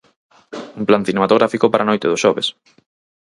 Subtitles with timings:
[0.79, 2.47] Un plan cinematográfico para a noite do xoves.